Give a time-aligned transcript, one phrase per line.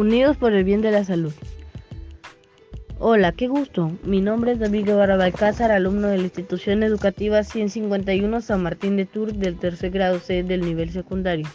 [0.00, 1.34] Unidos por el bien de la salud.
[2.98, 3.92] Hola, qué gusto.
[4.02, 9.04] Mi nombre es David Guevara Balcázar, alumno de la institución educativa 151 San Martín de
[9.04, 11.46] Tours del tercer grado C del nivel secundario.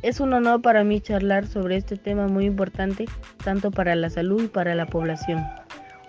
[0.00, 3.04] Es un honor para mí charlar sobre este tema muy importante,
[3.44, 5.44] tanto para la salud y para la población.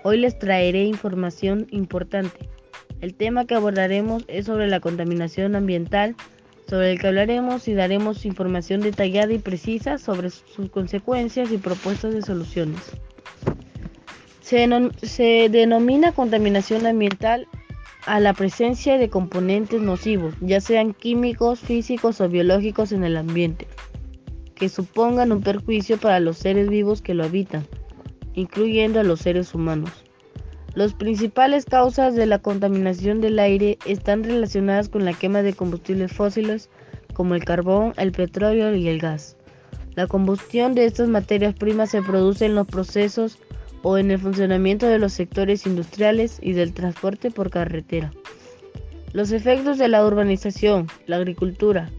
[0.06, 2.48] Hoy les traeré información importante.
[3.02, 6.16] El tema que abordaremos es sobre la contaminación ambiental,
[6.70, 12.14] sobre el que hablaremos y daremos información detallada y precisa sobre sus consecuencias y propuestas
[12.14, 12.80] de soluciones.
[14.42, 17.48] Se, denomina contaminación ambiental
[18.06, 23.68] a la presencia de componentes nocivos, ya sean químicos, físicos o biológicos en el ambiente,
[24.56, 27.66] que supongan un perjuicio para los seres vivos que lo habitan,
[28.34, 29.92] incluyendo a los seres humanos.
[30.76, 36.12] Las principales causas de la contaminación del aire están relacionadas con la quema de combustibles
[36.12, 36.70] fósiles
[37.14, 39.36] como el carbón, el petróleo y el gas.
[39.96, 43.40] La combustión de estas materias primas se produce en los procesos
[43.82, 48.12] o en el funcionamiento de los sectores industriales y del transporte por carretera.
[49.12, 51.90] Los efectos de la urbanización, la agricultura,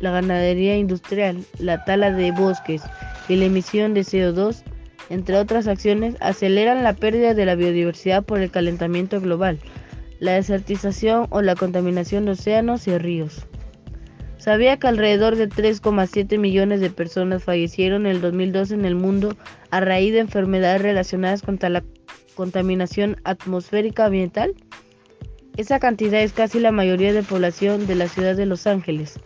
[0.00, 2.82] la ganadería industrial, la tala de bosques
[3.28, 4.62] y la emisión de CO2
[5.12, 9.58] entre otras acciones, aceleran la pérdida de la biodiversidad por el calentamiento global,
[10.20, 13.46] la desertización o la contaminación de océanos y ríos.
[14.38, 19.36] ¿Sabía que alrededor de 3,7 millones de personas fallecieron en el 2012 en el mundo
[19.70, 21.84] a raíz de enfermedades relacionadas con la
[22.34, 24.54] contaminación atmosférica ambiental?
[25.58, 29.20] Esa cantidad es casi la mayoría de población de la ciudad de Los Ángeles.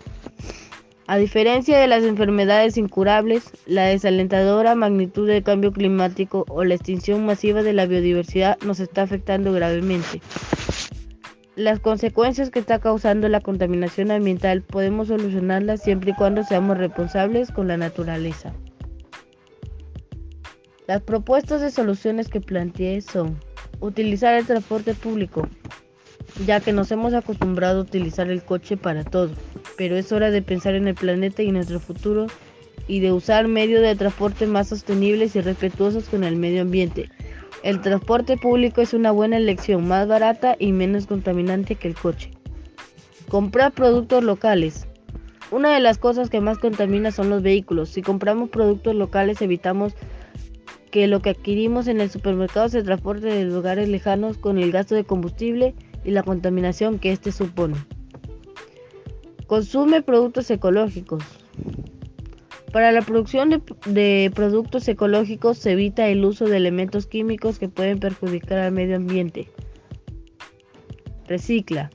[1.08, 7.24] A diferencia de las enfermedades incurables, la desalentadora magnitud del cambio climático o la extinción
[7.24, 10.20] masiva de la biodiversidad nos está afectando gravemente.
[11.54, 17.52] Las consecuencias que está causando la contaminación ambiental podemos solucionarlas siempre y cuando seamos responsables
[17.52, 18.52] con la naturaleza.
[20.88, 23.38] Las propuestas de soluciones que planteé son
[23.78, 25.48] utilizar el transporte público,
[26.44, 29.30] ya que nos hemos acostumbrado a utilizar el coche para todo,
[29.76, 32.26] pero es hora de pensar en el planeta y nuestro futuro
[32.88, 37.10] y de usar medios de transporte más sostenibles y respetuosos con el medio ambiente.
[37.62, 42.30] El transporte público es una buena elección, más barata y menos contaminante que el coche.
[43.28, 44.86] Comprar productos locales.
[45.50, 47.88] Una de las cosas que más contamina son los vehículos.
[47.88, 49.94] Si compramos productos locales evitamos
[50.90, 54.94] que lo que adquirimos en el supermercado se transporte de lugares lejanos con el gasto
[54.94, 55.74] de combustible
[56.06, 57.76] y la contaminación que éste supone.
[59.46, 61.22] Consume productos ecológicos.
[62.72, 67.98] Para la producción de, productos ecológicos se evita el uso de elementos químicos que pueden
[67.98, 69.50] perjudicar al medio ambiente.
[71.26, 71.90] Recicla.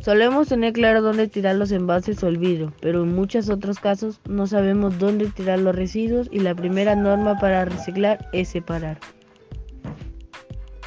[0.00, 4.20] Solemos tener claro dónde tirar los envases o el vidrio, pero en muchos otros casos
[4.28, 8.98] no sabemos dónde tirar los residuos y la primera norma para reciclar es separar.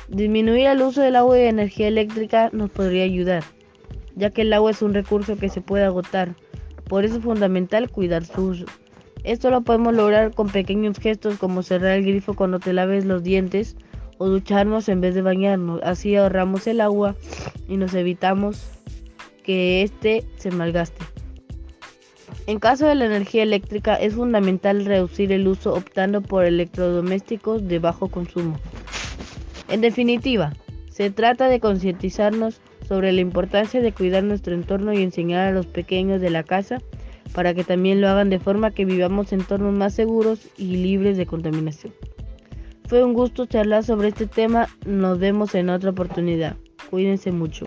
[0.09, 3.43] Disminuir el uso del agua y energía eléctrica nos podría ayudar,
[4.15, 6.33] ya que el agua es un recurso que se puede agotar.
[6.87, 8.65] Por eso es fundamental cuidar su uso.
[9.25, 13.21] Esto lo podemos lograr con pequeños gestos como cerrar el grifo cuando te laves los
[13.21, 13.75] dientes
[14.17, 15.81] o ducharnos en vez de bañarnos.
[15.83, 17.15] Así ahorramos el agua
[17.67, 18.65] y nos evitamos
[19.43, 21.03] que éste se malgaste.
[22.45, 27.79] En caso de la energía eléctrica es fundamental reducir el uso optando por electrodomésticos de
[27.79, 28.57] bajo consumo.
[29.67, 30.53] En definitiva,
[30.89, 35.65] se trata de concientizarnos sobre la importancia de cuidar nuestro entorno y enseñar a los
[35.65, 36.79] pequeños de la casa
[37.33, 41.25] para que también lo hagan de forma que vivamos entornos más seguros y libres de
[41.25, 41.93] contaminación.
[42.87, 46.55] Fue un gusto charlar sobre este tema, nos vemos en otra oportunidad.
[46.89, 47.65] Cuídense mucho.